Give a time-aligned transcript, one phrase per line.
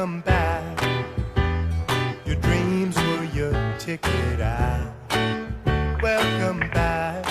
[0.00, 0.80] Welcome back.
[2.24, 4.94] Your dreams were your ticket out.
[6.00, 7.22] Welcome back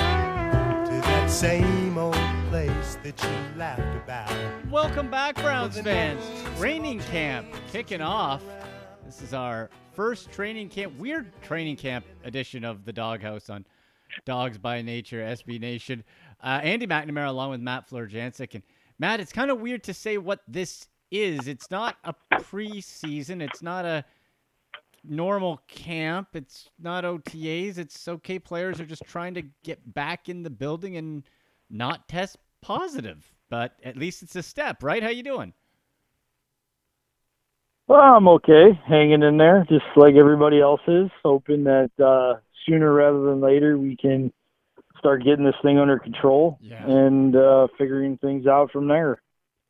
[0.86, 2.14] to that same old
[2.52, 4.70] place that you laughed about.
[4.70, 6.24] Welcome back, Browns fans.
[6.60, 8.44] Training camp kicking off.
[9.04, 13.66] This is our first training camp, weird training camp edition of the Doghouse on
[14.26, 16.04] Dawgs by Nature, SB Nation.
[16.44, 18.54] Uh, Andy McNamara along with Matt Florjancic.
[18.54, 18.62] And
[19.00, 21.48] Matt, it's kind of weird to say what this is.
[21.48, 23.42] It's not a preseason.
[23.42, 24.06] It's not a
[25.04, 26.30] normal camp.
[26.34, 27.78] It's not OTAs.
[27.78, 28.40] It's okay.
[28.40, 31.24] Players are just trying to get back in the building and
[31.70, 33.34] not test positive.
[33.50, 35.02] But at least it's a step, right?
[35.02, 35.54] How you doing?
[37.88, 42.94] Well, I'm okay, hanging in there, just like everybody else is, hoping that uh, sooner
[42.94, 44.32] rather than later we can
[45.00, 46.86] start getting this thing under control Yeah.
[46.86, 49.22] and uh, figuring things out from there.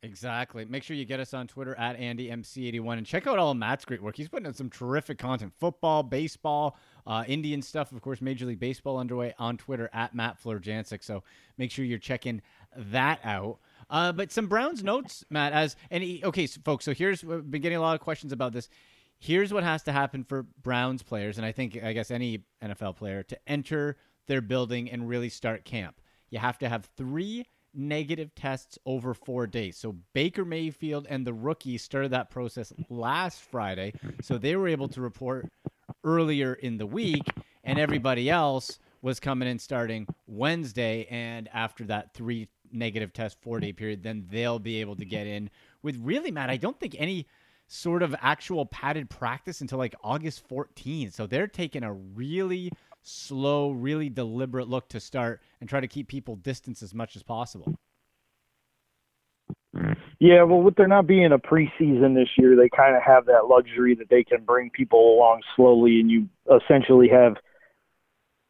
[0.02, 0.64] Exactly.
[0.64, 4.02] Make sure you get us on Twitter at AndyMC81 and check out all Matt's great
[4.02, 4.16] work.
[4.16, 7.92] He's putting out some terrific content football, baseball, uh, Indian stuff.
[7.92, 11.04] Of course, Major League Baseball underway on Twitter at Matt Florjancic.
[11.04, 11.22] So
[11.58, 12.40] make sure you're checking
[12.74, 13.58] that out.
[13.90, 16.86] Uh, but some Browns notes, Matt, as he, okay, so folks.
[16.86, 18.70] So here's we've been getting a lot of questions about this.
[19.18, 22.96] Here's what has to happen for Browns players, and I think I guess any NFL
[22.96, 26.00] player to enter their building and really start camp.
[26.30, 29.76] You have to have three negative tests over four days.
[29.76, 33.92] So Baker Mayfield and the rookie started that process last Friday.
[34.22, 35.50] So they were able to report
[36.04, 37.22] earlier in the week,
[37.64, 41.06] and everybody else was coming in starting Wednesday.
[41.10, 45.26] And after that three negative test four day period, then they'll be able to get
[45.26, 45.50] in
[45.82, 47.26] with really, Matt, I don't think any
[47.66, 51.14] sort of actual padded practice until like August 14th.
[51.14, 56.08] So they're taking a really slow, really deliberate look to start and try to keep
[56.08, 57.78] people distance as much as possible.
[60.18, 63.46] Yeah, well, with there not being a preseason this year, they kind of have that
[63.48, 66.28] luxury that they can bring people along slowly, and you
[66.62, 67.36] essentially have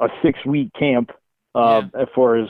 [0.01, 1.11] a six-week camp
[1.55, 2.49] uh, as far as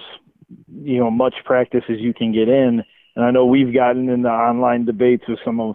[0.72, 2.83] you know much practice as you can get in.
[3.16, 5.75] And I know we've gotten into online debates with some of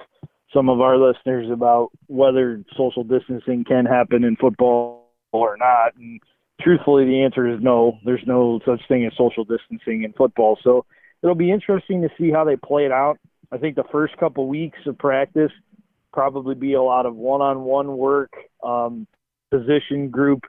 [0.54, 5.05] some of our listeners about whether social distancing can happen in football
[5.38, 5.96] or not.
[5.96, 6.20] And
[6.62, 8.00] truthfully, the answer is no.
[8.06, 10.58] There's no such thing as social distancing in football.
[10.64, 10.86] So
[11.22, 13.18] it'll be interesting to see how they play it out.
[13.52, 15.52] I think the first couple weeks of practice
[16.12, 18.32] probably be a lot of one-on-one work,
[18.64, 19.06] um,
[19.52, 20.44] position group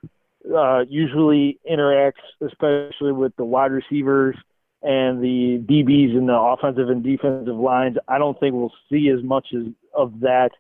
[0.55, 4.37] uh, usually interacts, especially with the wide receivers
[4.83, 7.97] and the DBs and the offensive and defensive lines.
[8.09, 10.51] I don't think we'll see as much as of that,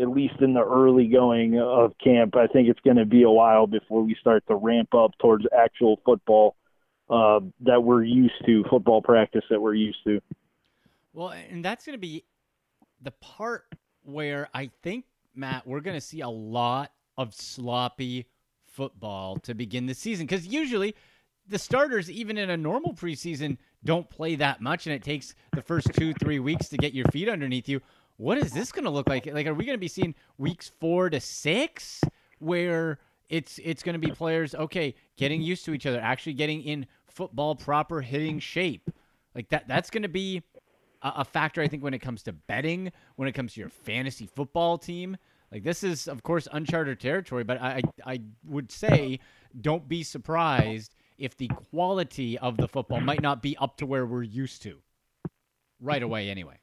[0.00, 2.36] at least in the early going of camp.
[2.36, 5.44] I think it's going to be a while before we start to ramp up towards
[5.56, 6.54] actual football
[7.10, 10.20] uh, that we're used to, football practice that we're used to.
[11.12, 12.24] Well, and that's going to be
[13.00, 13.66] the part
[14.02, 15.04] where I think,
[15.34, 18.26] Matt, we're going to see a lot of sloppy
[18.66, 20.26] football to begin the season.
[20.26, 20.94] Because usually
[21.48, 25.62] the starters, even in a normal preseason, don't play that much, and it takes the
[25.62, 27.80] first two, three weeks to get your feet underneath you.
[28.18, 29.26] What is this going to look like?
[29.26, 32.02] Like, are we going to be seeing weeks four to six
[32.40, 32.98] where
[33.28, 36.86] it's it's going to be players okay getting used to each other, actually getting in
[37.06, 38.90] football proper hitting shape?
[39.34, 39.68] Like that.
[39.68, 40.42] That's going to be
[41.00, 43.68] a, a factor, I think, when it comes to betting, when it comes to your
[43.68, 45.16] fantasy football team.
[45.52, 49.20] Like this is, of course, uncharted territory, but I, I, I would say
[49.60, 54.04] don't be surprised if the quality of the football might not be up to where
[54.04, 54.78] we're used to
[55.80, 56.58] right away, anyway.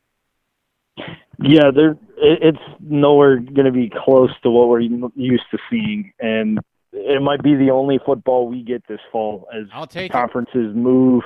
[1.48, 6.12] Yeah, there it, it's nowhere going to be close to what we're used to seeing,
[6.20, 6.60] and
[6.92, 10.12] it might be the only football we get this fall as I'll take it.
[10.12, 11.24] conferences move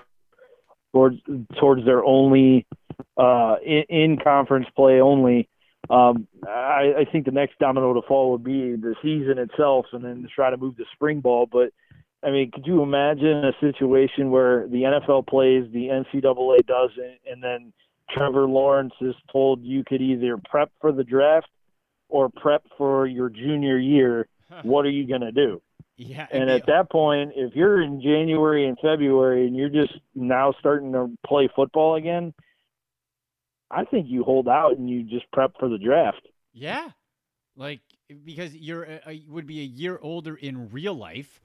[0.92, 1.18] towards
[1.60, 2.66] towards their only
[3.18, 5.48] uh, in, in conference play only.
[5.90, 10.04] Um, I, I think the next domino to fall would be the season itself, and
[10.04, 11.48] then try to move to spring ball.
[11.50, 11.72] But
[12.24, 17.42] I mean, could you imagine a situation where the NFL plays, the NCAA doesn't, and
[17.42, 17.72] then
[18.12, 21.50] Trevor Lawrence is told you could either prep for the draft
[22.08, 24.28] or prep for your junior year?
[24.64, 25.62] What are you going to do?
[25.96, 30.54] Yeah, And at that point, if you're in January and February and you're just now
[30.58, 32.34] starting to play football again,
[33.70, 36.26] I think you hold out and you just prep for the draft.
[36.54, 36.90] Yeah,
[37.56, 37.82] like
[38.24, 41.42] because you're uh, uh, a, a, would be a year older in real life,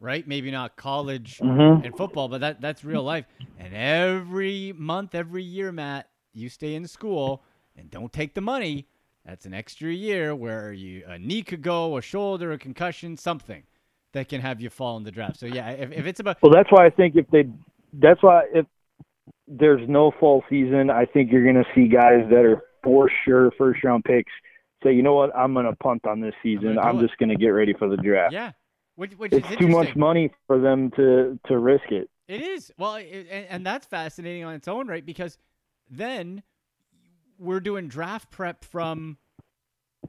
[0.00, 0.26] right?
[0.26, 1.84] Maybe not college Mhm.
[1.84, 3.26] and football, but that that's real life.
[3.56, 7.42] And every month, every year, Matt, you stay in school
[7.76, 8.86] and don't take the money.
[9.24, 13.64] That's an extra year where you a knee could go, a shoulder, a concussion, something
[14.12, 15.38] that can have you fall in the draft.
[15.38, 17.48] So yeah, if, if it's about Well, that's why I think if they,
[17.94, 18.66] that's why if
[19.48, 23.50] there's no fall season, I think you're going to see guys that are for sure
[23.58, 24.32] first round picks
[24.82, 26.76] say, you know what, I'm going to punt on this season.
[26.76, 28.32] gonna I'm just going to get ready for the draft.
[28.32, 28.52] Yeah,
[28.96, 32.10] which which it's is too much money for them to to risk it.
[32.28, 32.72] It is.
[32.76, 35.04] Well, it, and, and that's fascinating on its own, right?
[35.06, 35.38] Because
[35.88, 36.42] then
[37.38, 39.18] we're doing draft prep from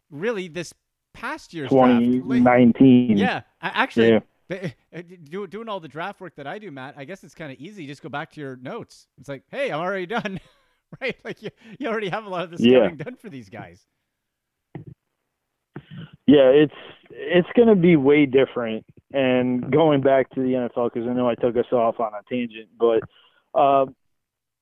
[0.09, 0.73] really this
[1.13, 2.03] past year's draft.
[2.03, 3.17] 2019.
[3.17, 4.09] Yeah, actually,
[4.49, 4.69] Yeah.
[4.95, 6.95] uh, do, doing all the draft work that I do, Matt.
[6.97, 7.85] I guess it's kind of easy.
[7.85, 9.07] Just go back to your notes.
[9.19, 10.39] It's like, hey, I'm already done,
[11.01, 11.15] right?
[11.23, 11.49] Like you,
[11.79, 12.89] you already have a lot of this Yeah.
[12.95, 13.85] done for these guys.
[16.25, 16.73] Yeah, it's
[17.17, 18.85] it's going to be way different.
[19.11, 22.21] And going back to the NFL, because I know I took us off on a
[22.29, 23.01] tangent, but
[23.57, 23.85] uh,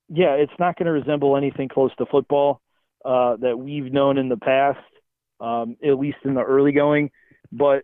[0.08, 2.62] yeah, it's not going to resemble anything close to football
[3.04, 4.80] uh, that we've known in the past,
[5.42, 7.12] um, at least in the early going.
[7.52, 7.84] But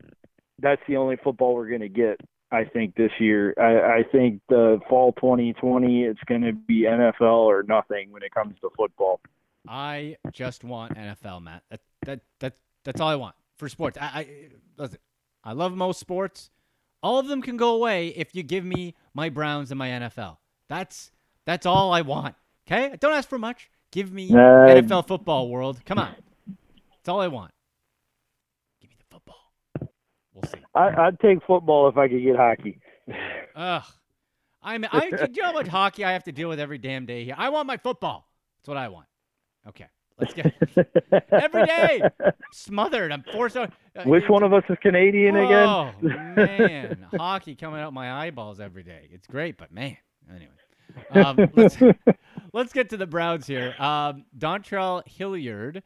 [0.60, 2.22] that's the only football we're going to get,
[2.52, 3.54] I think, this year.
[3.58, 8.34] I, I think the fall 2020, it's going to be NFL or nothing when it
[8.34, 9.20] comes to football.
[9.68, 11.64] I just want NFL, Matt.
[11.70, 12.54] That that that
[12.84, 13.98] that's all I want for sports.
[14.02, 14.28] I, I
[14.76, 14.98] listen.
[15.44, 16.50] I love most sports.
[17.04, 20.38] All of them can go away if you give me my Browns and my NFL.
[20.68, 21.12] That's
[21.46, 22.36] that's all I want.
[22.68, 23.70] Okay, don't ask for much.
[23.92, 25.80] Give me Uh, NFL football world.
[25.86, 26.16] Come on,
[26.48, 27.52] that's all I want.
[28.82, 29.38] Give me the football.
[30.34, 30.60] We'll see.
[30.74, 32.80] I, I'd take football if I could get hockey.
[33.56, 33.84] Ugh.
[34.64, 34.86] I'm.
[34.92, 35.10] I.
[35.12, 37.36] Do you know how much hockey I have to deal with every damn day here?
[37.38, 38.28] I want my football.
[38.58, 39.06] That's what I want.
[39.68, 39.86] Okay,
[40.22, 40.54] let's get
[41.32, 42.02] every day
[42.52, 43.12] smothered.
[43.12, 43.74] I'm forced out.
[43.96, 45.68] uh, Which one of us is Canadian again?
[45.68, 49.10] Oh man, hockey coming out my eyeballs every day.
[49.12, 49.98] It's great, but man.
[50.30, 51.78] Anyway, um, let's
[52.54, 53.74] let's get to the Browns here.
[53.80, 55.84] Um, Dontrell Hilliard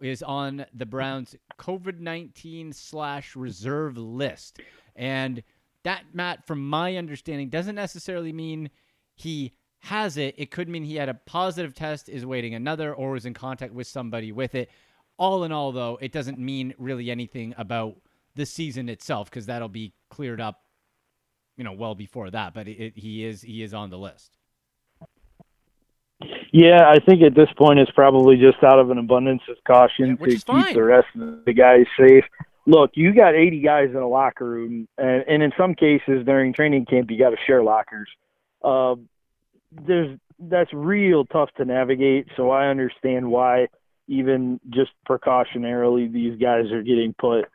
[0.00, 4.58] is on the Browns COVID nineteen slash reserve list,
[4.96, 5.42] and
[5.84, 8.70] that Matt, from my understanding, doesn't necessarily mean
[9.14, 9.52] he
[9.84, 10.34] has it.
[10.38, 13.72] It could mean he had a positive test, is waiting another, or was in contact
[13.74, 14.70] with somebody with it.
[15.18, 17.96] All in all, though, it doesn't mean really anything about
[18.34, 20.62] the season itself because that'll be cleared up,
[21.56, 22.54] you know, well before that.
[22.54, 24.38] But it, it, he is he is on the list.
[26.52, 30.16] Yeah, I think at this point it's probably just out of an abundance of caution
[30.18, 30.72] Yeah, to keep fine.
[30.74, 32.24] the rest of the guys safe.
[32.66, 36.54] Look, you got 80 guys in a locker room, and, and in some cases during
[36.54, 38.08] training camp, you got to share lockers.
[38.62, 38.94] Uh,
[39.86, 42.26] there's that's real tough to navigate.
[42.36, 43.68] So I understand why,
[44.08, 47.46] even just precautionarily, these guys are getting put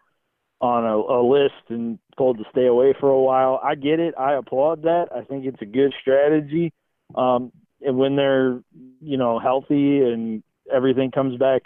[0.62, 3.60] on a, a list and told to stay away for a while.
[3.64, 4.14] I get it.
[4.18, 5.08] I applaud that.
[5.16, 6.74] I think it's a good strategy.
[7.16, 7.52] Um,
[7.82, 8.62] and when they're
[9.02, 11.64] you know healthy and everything comes back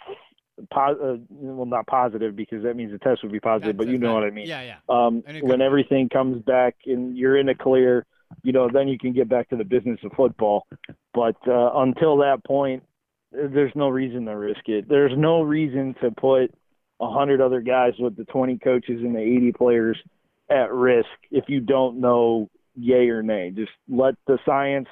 [0.72, 3.98] po- uh, well not positive because that means the test would be positive but you
[3.98, 4.78] know what i mean Yeah, yeah.
[4.88, 8.06] um, when everything comes back and you're in the clear
[8.44, 10.68] you know then you can get back to the business of football
[11.14, 12.84] but uh, until that point
[13.32, 16.54] there's no reason to risk it there's no reason to put
[17.02, 19.98] a hundred other guys with the 20 coaches and the 80 players
[20.50, 24.88] at risk if you don't know yay or nay just let the science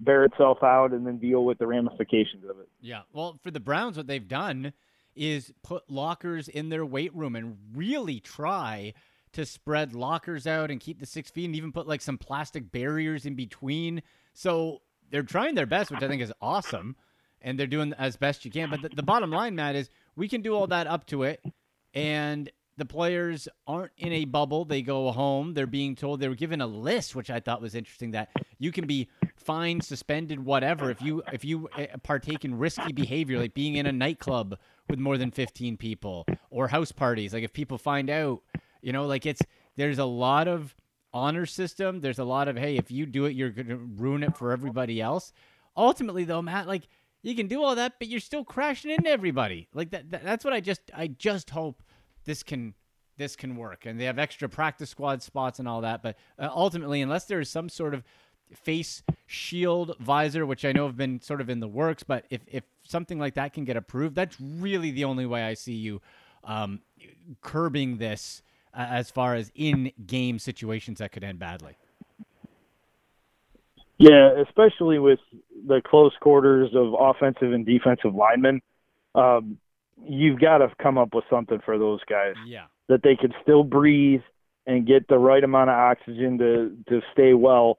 [0.00, 2.68] bear itself out and then deal with the ramifications of it.
[2.80, 3.02] Yeah.
[3.12, 4.72] Well, for the Browns, what they've done
[5.14, 8.94] is put lockers in their weight room and really try
[9.38, 12.70] to spread lockers out and keep the six feet and even put like some plastic
[12.72, 14.02] barriers in between.
[14.34, 16.96] So they're trying their best, which I think is awesome.
[17.40, 18.68] And they're doing as best you can.
[18.68, 21.40] But the, the bottom line, Matt, is we can do all that up to it.
[21.94, 24.64] And the players aren't in a bubble.
[24.64, 25.54] They go home.
[25.54, 28.72] They're being told they were given a list, which I thought was interesting that you
[28.72, 33.54] can be fined, suspended, whatever if you if you uh, partake in risky behavior like
[33.54, 37.32] being in a nightclub with more than 15 people or house parties.
[37.32, 38.42] Like if people find out,
[38.82, 39.42] you know, like it's
[39.76, 40.74] there's a lot of
[41.12, 42.00] honor system.
[42.00, 45.00] There's a lot of hey, if you do it, you're gonna ruin it for everybody
[45.00, 45.32] else.
[45.76, 46.88] Ultimately, though, Matt, like
[47.22, 49.68] you can do all that, but you're still crashing into everybody.
[49.74, 51.82] Like that, that that's what I just I just hope
[52.24, 52.74] this can
[53.18, 56.48] this can work and they have extra practice squad spots and all that but uh,
[56.54, 58.02] ultimately unless there is some sort of
[58.54, 62.40] face shield visor which i know have been sort of in the works but if,
[62.46, 66.00] if something like that can get approved that's really the only way i see you
[66.44, 66.80] um,
[67.42, 68.40] curbing this
[68.74, 71.76] uh, as far as in game situations that could end badly
[73.98, 75.20] Yeah, especially with
[75.66, 78.60] the close quarters of offensive and defensive linemen,
[79.14, 79.58] um,
[80.04, 83.64] you've got to come up with something for those guys yeah that they can still
[83.64, 84.22] breathe
[84.66, 87.78] and get the right amount of oxygen to to stay well,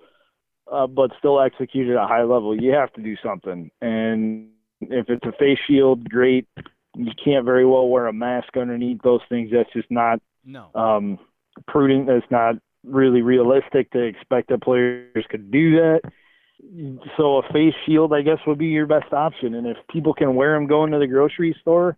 [0.71, 2.59] uh, but still execute at a high level.
[2.59, 4.49] You have to do something, and
[4.81, 6.47] if it's a face shield, great.
[6.95, 9.51] You can't very well wear a mask underneath those things.
[9.51, 10.19] That's just not
[10.51, 11.19] no um,
[11.67, 12.07] prudent.
[12.07, 16.01] That's not really realistic to expect that players could do that.
[17.17, 19.55] So a face shield, I guess, would be your best option.
[19.55, 21.97] And if people can wear them going to the grocery store,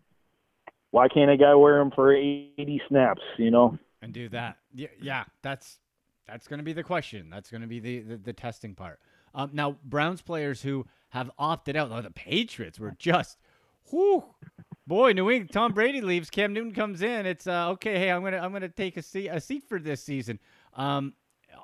[0.92, 3.22] why can't a guy wear them for 80 snaps?
[3.38, 4.58] You know, and do that.
[4.74, 5.80] Yeah, yeah that's
[6.28, 7.30] that's going to be the question.
[7.30, 9.00] That's going to be the, the, the testing part.
[9.34, 13.38] Um, now, Browns players who have opted out, oh, the Patriots were just,
[13.92, 14.24] whoo,
[14.88, 15.52] boy, New England.
[15.52, 17.26] Tom Brady leaves, Cam Newton comes in.
[17.26, 17.98] It's uh, okay.
[17.98, 20.40] Hey, I'm gonna I'm gonna take a seat a seat for this season.
[20.74, 21.14] Um,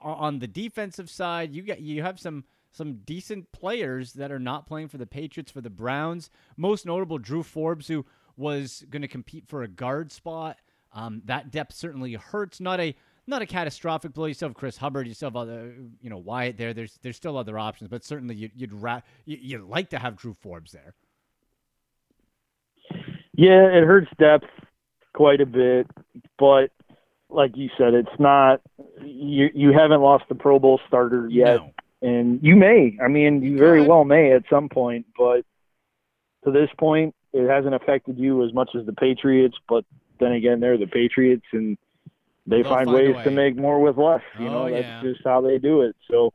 [0.01, 4.67] on the defensive side, you get you have some some decent players that are not
[4.67, 6.29] playing for the Patriots, for the Browns.
[6.57, 8.05] Most notable, Drew Forbes, who
[8.35, 10.57] was going to compete for a guard spot.
[10.93, 12.59] Um, that depth certainly hurts.
[12.59, 12.95] Not a
[13.25, 14.25] not a catastrophic blow.
[14.25, 15.07] You still have Chris Hubbard.
[15.07, 16.73] You still have other, you know, Wyatt there.
[16.73, 20.33] There's there's still other options, but certainly you'd you'd, ra- you'd like to have Drew
[20.33, 20.93] Forbes there.
[23.37, 24.47] Yeah, it hurts depth
[25.13, 25.87] quite a bit,
[26.37, 26.71] but
[27.29, 28.61] like you said, it's not
[29.01, 29.49] you.
[29.53, 31.71] You haven't lost the Pro Bowl starter yet, no.
[32.01, 32.97] and you may.
[33.03, 35.41] I mean, you very well may at some point, but
[36.45, 39.55] to this point, it hasn't affected you as much as the Patriots.
[39.69, 39.85] But
[40.19, 41.77] then again, they're the Patriots, and
[42.47, 43.23] they They'll find find ways way.
[43.25, 44.21] to make more with less.
[44.39, 45.01] You Oh, know, that's yeah.
[45.03, 45.95] just how they do it.
[46.09, 46.31] So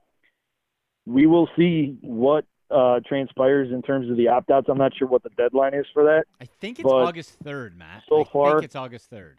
[1.07, 4.67] we will see what uh, transpires in terms of the opt outs.
[4.69, 6.25] I'm not sure what the deadline is for that.
[6.41, 8.05] I think it's August third, Matt.
[8.09, 9.39] so I far- think it's August third.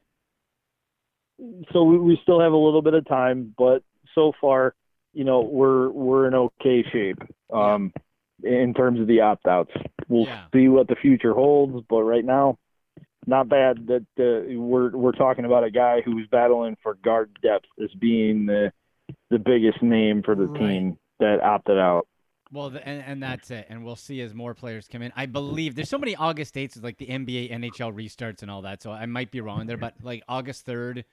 [1.71, 3.83] So we, we still have a little bit of time, but
[4.15, 4.75] so far,
[5.13, 7.17] you know, we're we're in okay shape
[7.51, 7.91] um,
[8.43, 9.71] in terms of the opt outs.
[10.07, 10.45] We'll Yeah.
[10.53, 12.57] see what the future holds, but right now,
[13.25, 17.65] not bad that uh, we're we're talking about a guy who's battling for guard depth
[17.83, 18.71] as being the
[19.29, 20.59] the biggest name for the Right.
[20.59, 22.07] team that opted out.
[22.53, 23.65] Well, the, and, and that's it.
[23.69, 25.11] And we'll see as more players come in.
[25.15, 28.61] I believe there's so many August dates with like the NBA, NHL restarts and all
[28.61, 28.83] that.
[28.83, 31.03] So I might be wrong there, but like August 3rd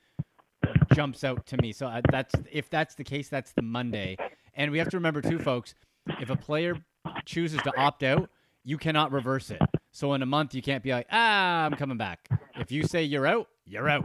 [0.92, 1.72] jumps out to me.
[1.72, 4.18] So I, that's if that's the case, that's the Monday.
[4.54, 5.74] And we have to remember too, folks,
[6.20, 6.76] if a player
[7.24, 8.28] chooses to opt out,
[8.62, 9.62] you cannot reverse it.
[9.92, 12.28] So in a month, you can't be like, ah, I'm coming back.
[12.56, 14.04] If you say you're out, you're out,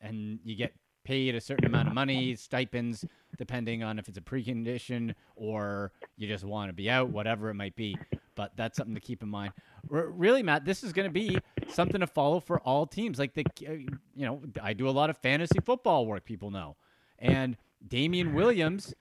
[0.00, 0.72] and you get
[1.04, 3.04] paid a certain amount of money, stipends,
[3.36, 7.54] depending on if it's a precondition or you just want to be out, whatever it
[7.54, 7.96] might be.
[8.34, 9.52] But that's something to keep in mind.
[9.90, 11.38] R- really, Matt, this is going to be
[11.70, 13.18] something to follow for all teams.
[13.18, 16.24] Like the, uh, you know, I do a lot of fantasy football work.
[16.24, 16.76] People know,
[17.18, 18.94] and Damien Williams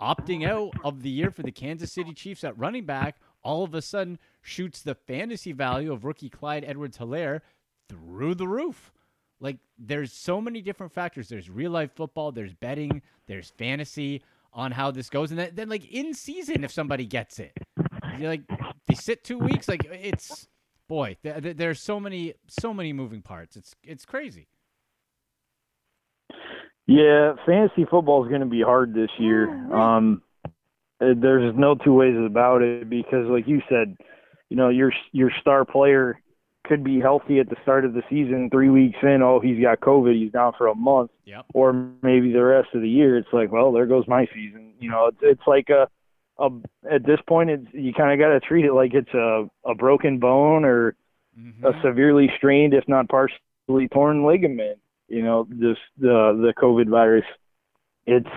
[0.00, 3.74] opting out of the year for the Kansas City Chiefs at running back all of
[3.74, 7.40] a sudden shoots the fantasy value of rookie Clyde Edwards-Helaire
[7.88, 8.92] through the roof.
[9.40, 11.28] Like there's so many different factors.
[11.28, 15.30] There's real life football, there's betting, there's fantasy on how this goes.
[15.30, 17.52] And then, then like in season if somebody gets it.
[18.18, 18.42] You're like
[18.86, 20.48] they sit 2 weeks like it's
[20.88, 23.56] boy, th- th- there's so many so many moving parts.
[23.56, 24.48] It's it's crazy.
[26.86, 29.50] Yeah, fantasy football is going to be hard this year.
[29.74, 33.94] Um, uh, there's no two ways about it because, like you said,
[34.48, 36.18] you know your your star player
[36.68, 38.48] could be healthy at the start of the season.
[38.50, 40.14] Three weeks in, oh, he's got COVID.
[40.14, 41.46] He's down for a month, Yep.
[41.54, 41.72] or
[42.02, 43.16] maybe the rest of the year.
[43.16, 44.72] It's like, well, there goes my season.
[44.78, 45.88] You know, it's it's like a,
[46.38, 46.50] a
[46.90, 49.74] at this point, it's you kind of got to treat it like it's a a
[49.74, 50.94] broken bone or
[51.38, 51.64] Mhm.
[51.64, 54.78] a severely strained, if not partially torn ligament.
[55.08, 57.24] You know, this the the COVID virus.
[58.06, 58.28] It's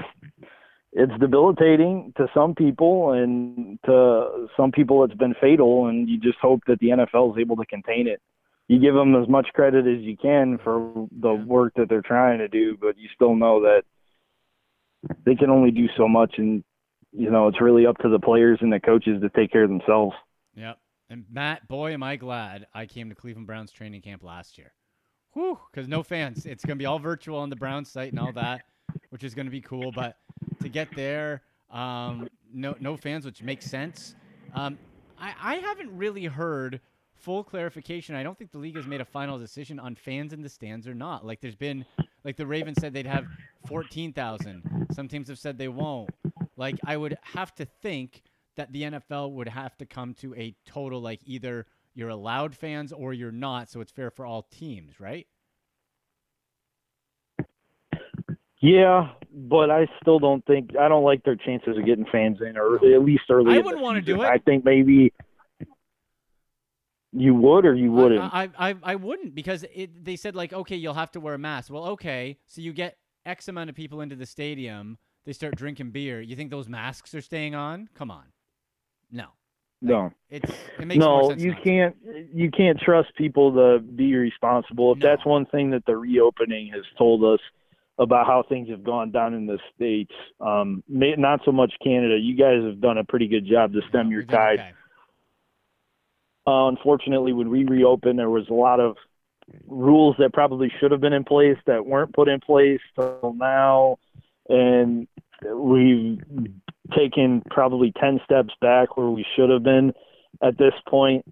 [0.93, 5.87] it's debilitating to some people, and to some people, it's been fatal.
[5.87, 8.21] And you just hope that the NFL is able to contain it.
[8.67, 12.39] You give them as much credit as you can for the work that they're trying
[12.39, 13.83] to do, but you still know that
[15.25, 16.63] they can only do so much, and
[17.11, 19.69] you know it's really up to the players and the coaches to take care of
[19.69, 20.15] themselves.
[20.55, 20.77] Yep.
[21.09, 24.73] And Matt, boy, am I glad I came to Cleveland Browns training camp last year.
[25.33, 26.45] Whew, because no fans.
[26.45, 28.63] It's going to be all virtual on the Browns site and all that,
[29.09, 29.91] which is going to be cool.
[29.91, 30.15] But
[30.61, 34.15] to get there, um, no no fans, which makes sense.
[34.53, 34.77] Um,
[35.19, 36.81] I, I haven't really heard
[37.21, 38.15] full clarification.
[38.15, 40.87] I don't think the league has made a final decision on fans in the stands
[40.87, 41.25] or not.
[41.25, 41.85] Like there's been,
[42.23, 43.25] like the Ravens said they'd have
[43.67, 44.87] 14,000.
[44.91, 46.09] Some teams have said they won't.
[46.57, 48.23] Like I would have to think
[48.55, 52.91] that the NFL would have to come to a total like either you're allowed fans
[52.91, 55.27] or you're not, so it's fair for all teams, right?
[58.61, 62.57] Yeah, but I still don't think I don't like their chances of getting fans in,
[62.57, 63.55] or at least early.
[63.55, 64.25] I wouldn't wanna do it.
[64.25, 65.11] I think maybe
[67.11, 68.21] you would or you wouldn't.
[68.21, 71.33] I, I, I, I wouldn't because it, they said like, okay, you'll have to wear
[71.33, 71.71] a mask.
[71.73, 75.89] Well, okay, so you get X amount of people into the stadium, they start drinking
[75.91, 76.21] beer.
[76.21, 77.89] You think those masks are staying on?
[77.95, 78.25] Come on,
[79.11, 79.25] no.
[79.81, 81.41] no, It's it no, sense.
[81.41, 81.95] you not can't.
[82.31, 84.91] You can't trust people to be responsible.
[84.91, 85.07] If No.
[85.09, 87.39] that's one thing that the reopening has told us
[88.01, 92.17] about how things have gone down in the states, um, may, not so much Canada.
[92.17, 94.59] You guys have done a pretty good job to stem your tide.
[94.59, 94.71] okay.
[96.47, 98.97] Uh, unfortunately, when we reopened, there was a lot of
[99.67, 103.97] rules that probably should have been in place that weren't put in place till now,
[104.49, 105.07] and
[105.53, 106.19] we've
[106.97, 109.93] taken probably ten steps back where we should have been
[110.41, 111.23] at this point.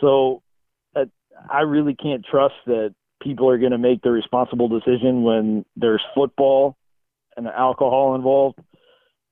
[0.00, 0.42] So
[0.96, 1.04] uh,
[1.48, 6.02] I really can't trust that people are going to make the responsible decision when there's
[6.14, 6.76] football
[7.36, 8.58] and alcohol involved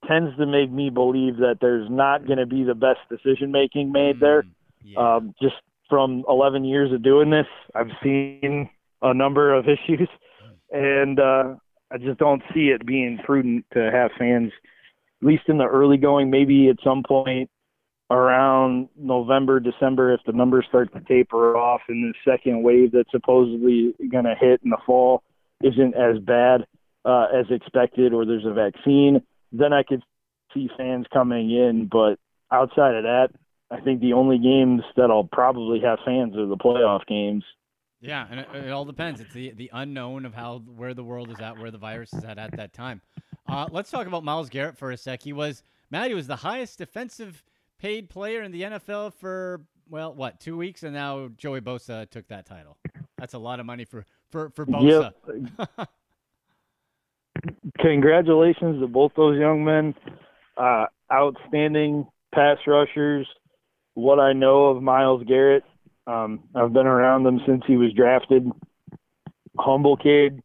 [0.06, 3.92] tends to make me believe that there's not going to be the best decision making
[3.92, 4.42] made there.
[4.42, 4.48] Mm,
[4.84, 5.16] yeah.
[5.16, 5.56] Um, just
[5.88, 8.68] from 11 years of doing this, I've seen
[9.02, 10.08] a number of issues,
[10.70, 11.54] and uh,
[11.90, 14.52] I just don't see it being prudent to have fans,
[15.22, 17.50] at least in the early going, maybe at some point
[18.10, 23.10] around November, December, if the numbers start to taper off and the second wave that's
[23.10, 25.22] supposedly going to hit in the fall
[25.62, 26.66] isn't as bad
[27.04, 29.22] uh, as expected, or there's a vaccine,
[29.52, 30.02] then I could
[30.52, 31.88] see fans coming in.
[31.90, 32.18] But
[32.50, 33.28] outside of that,
[33.70, 37.44] I think the only games that I'll probably have fans are the playoff games.
[38.00, 39.20] Yeah, and it, it all depends.
[39.20, 42.24] It's the the unknown of how where the world is at, where the virus is
[42.24, 43.00] at at that time.
[43.48, 45.22] Uh, let's talk about Myles Garrett for a sec.
[45.22, 46.08] He was Matt.
[46.08, 47.42] He was the highest defensive
[47.78, 52.28] paid player in the NFL for well, what two weeks, and now Joey Bosa took
[52.28, 52.76] that title.
[53.18, 55.12] That's a lot of money for for for Bosa.
[55.78, 55.88] Yep.
[57.80, 59.94] Congratulations to both those young men.
[60.56, 63.26] Uh, outstanding pass rushers.
[63.94, 65.64] What I know of Myles Garrett,
[66.06, 68.50] um, I've been around him since he was drafted.
[69.58, 70.42] Humble kid,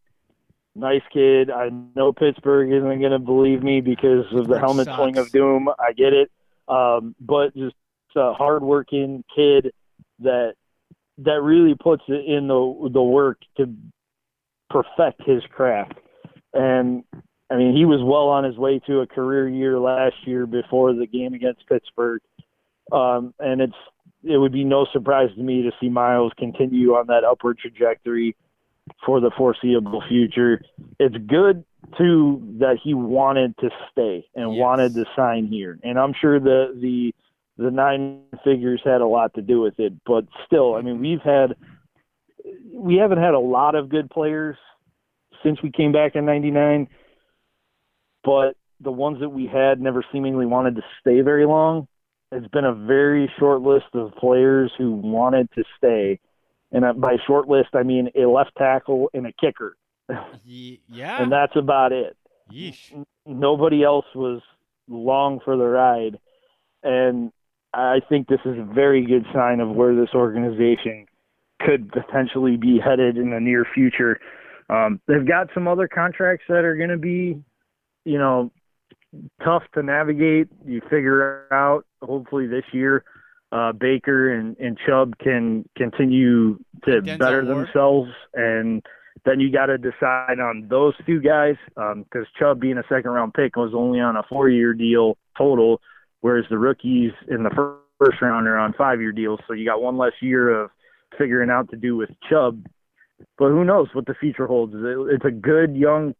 [0.75, 1.51] nice kid.
[1.51, 4.97] I know Pittsburgh isn't going to believe me because of the helmet sucks.
[4.97, 5.67] swing of doom.
[5.79, 6.31] I get it,
[6.71, 7.75] um, but just
[8.15, 9.71] a hardworking kid
[10.19, 10.53] that
[11.19, 13.73] that really puts in the the work to
[14.69, 15.93] perfect his craft.
[16.53, 17.03] And
[17.49, 20.93] I mean, he was well on his way to a career year last year before
[20.93, 22.21] the game against Pittsburgh.
[22.91, 23.75] Um, and it's
[24.23, 28.35] it would be no surprise to me to see Myles continue on that upward trajectory
[29.05, 30.61] for the foreseeable future.
[30.99, 31.63] It's good
[31.97, 34.61] too that he wanted to stay and Yes.
[34.61, 35.79] wanted to sign here.
[35.83, 37.13] And I'm sure the the
[37.57, 41.21] the nine figures had a lot to do with it, but still, I mean, we've
[41.21, 41.55] had
[42.73, 44.57] we haven't had a lot of good players
[45.43, 46.87] since we came back in 99,
[48.23, 51.87] but the ones that we had never seemingly wanted to stay very long.
[52.31, 56.19] It's been a very short list of players who wanted to stay.
[56.71, 59.75] And by short list, I mean a left tackle and a kicker.
[60.43, 61.21] Ye- yeah.
[61.21, 62.17] And that's about it.
[62.51, 63.05] Yeesh.
[63.25, 64.41] Nobody else was
[64.87, 66.19] long for the ride.
[66.83, 67.31] And
[67.73, 71.05] I think this is a very good sign of where this organization
[71.61, 74.19] could potentially be headed in the near future.
[74.69, 77.41] Um, they've got some other contracts that are going to be,
[78.03, 78.51] you know,
[79.43, 80.47] tough to navigate.
[80.65, 83.03] You figure out hopefully this year,
[83.51, 87.67] uh, Baker and, and Chubb can continue to Denzel better Ward.
[87.67, 88.81] themselves, and
[89.25, 93.11] then you got to decide on those two guys um, because Chubb being a second
[93.11, 95.79] round pick was only on a four year deal total,
[96.21, 99.39] whereas the rookies in the first round are on five year deals.
[99.47, 100.71] So you got one less year of
[101.17, 102.65] figuring out to do with Chubb.
[103.37, 104.73] But who knows what the future holds?
[104.73, 106.15] It- It's a good young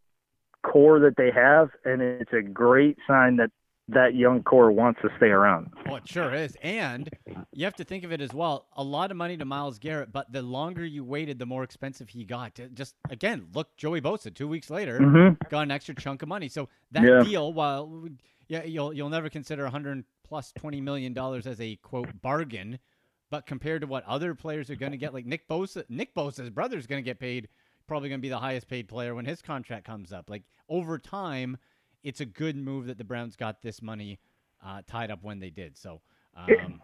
[0.64, 3.50] core that they have, and it's a great sign that
[3.94, 5.72] that young core wants to stay around.
[5.88, 6.58] Oh, it sure is.
[6.62, 7.10] And
[7.54, 8.68] you have to think of it as well.
[8.76, 12.10] A lot of money to Myles Garrett, but the longer you waited, the more expensive
[12.10, 12.60] he got.
[12.74, 14.34] Just again, look, Joey Bosa.
[14.34, 15.48] Two weeks later, Mm-hmm.
[15.50, 16.48] got an extra chunk of money.
[16.50, 17.24] So that Yeah.
[17.24, 18.08] deal, while
[18.48, 22.80] yeah, you'll you'll never consider 100 plus 20 million dollars as a quote bargain,
[23.30, 26.50] but compared to what other players are going to get, like Nick Bosa, Nick Bosa's
[26.50, 27.48] brother's going to get paid,
[27.88, 30.30] probably going to be the highest paid player when his contract comes up.
[30.30, 31.58] Like over time,
[32.04, 34.20] it's a good move that the Browns got this money
[34.66, 35.78] uh, tied up when they did.
[35.78, 36.02] So.
[36.36, 36.80] Um,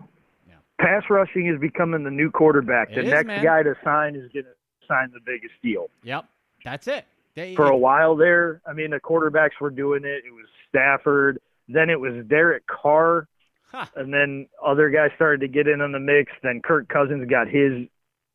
[0.80, 2.90] Pass rushing is becoming the new quarterback.
[2.92, 3.44] It the is, next man.
[3.44, 4.52] guy to sign is going to
[4.88, 5.88] sign the biggest deal.
[6.04, 6.26] Yep,
[6.64, 7.06] that's it.
[7.34, 10.24] They, For a while there, I mean, the quarterbacks were doing it.
[10.24, 13.28] It was Stafford, then it was Derek Carr,
[13.72, 13.90] Ha.
[13.96, 16.32] and then other guys started to get in on the mix.
[16.44, 17.88] Then Kirk Cousins got his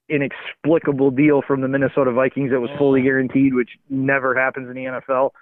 [0.09, 3.05] inexplicable deal from the Minnesota Vikings that was fully Oh.
[3.05, 5.33] guaranteed, which never happens in the NFL.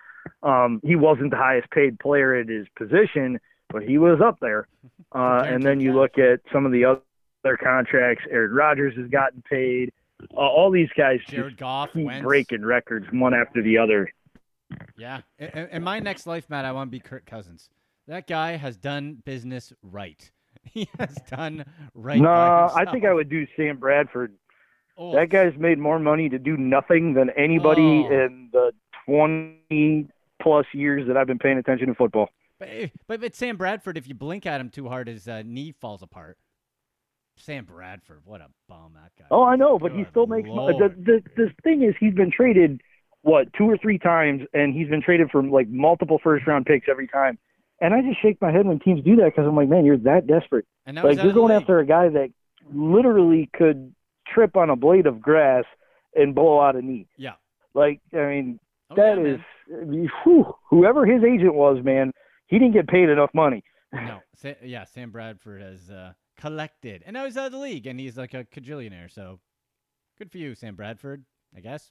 [0.42, 4.66] Um, he wasn't the highest paid player at his position, but he was up there.
[5.12, 8.22] Uh, and then you look at some of the other contracts.
[8.30, 9.90] Aaron Rodgers has gotten paid.
[10.32, 12.22] Uh, all these guys Jared just Goff, keep Wentz.
[12.24, 14.08] breaking records one after the other.
[14.96, 15.22] Yeah.
[15.40, 17.70] In, in- in my next life, Matt, I want to be Kirk Cousins.
[18.06, 20.30] That guy has done business right.
[20.62, 22.20] He has done right.
[22.20, 24.32] no, I think I would do Sam Bradford.
[24.96, 28.12] Oh, That guy's made more money to do nothing than anybody Oh.
[28.12, 28.70] in the
[29.06, 30.08] 20
[30.42, 32.28] plus years that I've been paying attention to football.
[32.58, 32.68] But,
[33.06, 36.02] but but Sam Bradford, if you blink at him too hard, his uh, knee falls
[36.02, 36.36] apart.
[37.36, 39.24] Sam Bradford, what a bum that guy.
[39.30, 40.78] Oh, I know, but he still makes money.
[40.78, 42.82] The, the the thing is, he's been traded
[43.22, 46.86] what two or three times, and he's been traded for like multiple first round picks
[46.90, 47.38] every time.
[47.80, 49.96] And I just shake my head when teams do that because I'm like, man, you're
[49.98, 50.66] that desperate.
[50.84, 51.62] and now Like you're going league.
[51.62, 52.28] after a guy that
[52.70, 53.94] literally could
[54.28, 55.64] trip on a blade of grass
[56.14, 57.06] and blow out a knee.
[57.16, 57.34] Yeah.
[57.72, 59.80] Like I mean, Oh, that yeah, is man.
[59.80, 62.12] I mean, whew, whoever his agent was, man.
[62.46, 63.62] He didn't get paid enough money.
[63.92, 64.20] no.
[64.34, 68.00] Sa- yeah, Sam Bradford has uh, collected, and now he's out of the league, and
[68.00, 69.12] he's like a cajillionaire.
[69.12, 69.38] So
[70.18, 71.24] good for you, Sam Bradford.
[71.56, 71.90] I guess.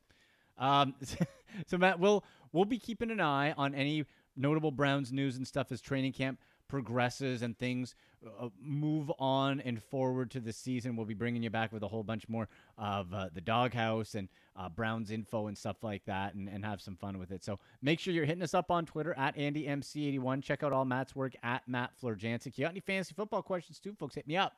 [0.58, 0.96] Um,
[1.68, 5.72] so Matt, we'll we'll be keeping an eye on any notable Browns news and stuff
[5.72, 10.96] as training camp progresses and things uh, move on and forward to the season.
[10.96, 14.30] We'll be bringing you back with a whole bunch more of uh, the doghouse and
[14.56, 17.44] uh, Browns info and stuff like that, and, and have some fun with it.
[17.44, 20.44] So make sure you're hitting us up on Twitter at AndyMC81.
[20.44, 22.58] Check out all Matt's work at Matt Florjancic.
[22.58, 24.16] You got any fantasy football questions too, folks?
[24.16, 24.54] Hit me up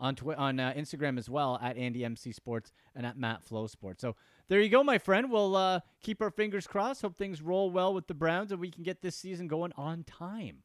[0.00, 4.00] on twi- on uh, Instagram as well at AndyMC Sports and at Matt Flow Sports.
[4.00, 4.16] So
[4.48, 5.30] there you go, my friend.
[5.30, 7.02] We'll uh, keep our fingers crossed.
[7.02, 10.04] Hope things roll well with the Browns and we can get this season going on
[10.04, 10.62] time.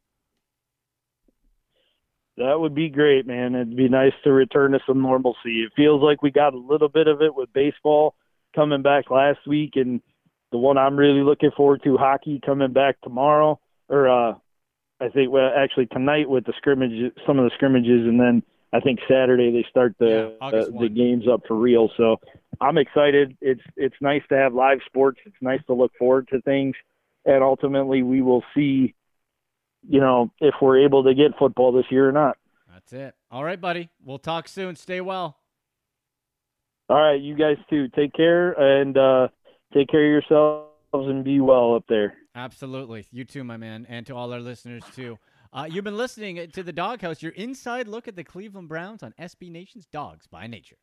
[2.37, 3.55] That would be great, man.
[3.55, 5.63] It'd be nice to return to some normalcy.
[5.63, 8.15] It feels like we got a little bit of it with baseball
[8.53, 10.01] coming back last week, and
[10.51, 14.33] the one I'm really looking forward to, hockey, coming back tomorrow, or uh,
[14.99, 18.43] I think well, actually tonight with the scrimmage, some of the scrimmages, and then
[18.73, 21.89] I think Saturday they start the Yeah, uh, the games up for real.
[21.95, 22.17] So
[22.59, 23.37] I'm excited.
[23.41, 25.19] It's it's nice to have live sports.
[25.25, 26.75] It's nice to look forward to things,
[27.25, 28.93] and ultimately we will see
[29.87, 32.37] you know, if we're able to get football this year or not.
[32.71, 33.15] That's it.
[33.31, 33.89] All right, buddy.
[34.03, 34.75] We'll talk soon.
[34.75, 35.37] Stay well.
[36.89, 37.87] All right, you guys too.
[37.95, 39.27] Take care and uh,
[39.73, 42.13] take care of yourselves and be well up there.
[42.35, 43.07] Absolutely.
[43.11, 45.17] You too, my man, and to all our listeners too.
[45.53, 49.13] Uh, you've been listening to the Doghouse, your inside look at the Cleveland Browns on
[49.17, 50.75] SB Nation's Dawgs by Nature.